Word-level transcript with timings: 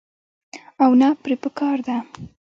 او 0.83 0.91
نۀ 0.99 1.07
پرې 1.21 1.35
پکار 1.43 1.77
ده- 1.87 1.97